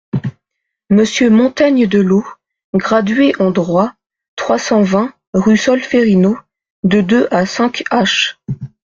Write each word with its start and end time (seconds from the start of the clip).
Monsieur 0.89 1.29
Montaigne-Delos, 1.29 2.25
gradué 2.73 3.33
en 3.39 3.51
droit, 3.51 3.93
trois 4.35 4.57
cent 4.57 4.81
vingt, 4.81 5.13
rue 5.35 5.57
Solférino, 5.57 6.39
de 6.83 7.01
deux 7.01 7.27
à 7.29 7.45
cinq 7.45 7.83
h. 7.91 8.33